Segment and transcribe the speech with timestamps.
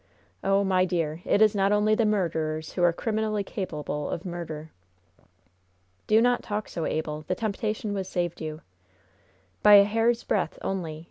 [0.43, 4.71] Oh, my dear, it is not only the murderers who are criminally capable of murder!"
[6.07, 7.21] "Do not talk so, Abel.
[7.27, 8.61] The temptation was saved you."
[9.61, 10.99] "By a hair's breadth only.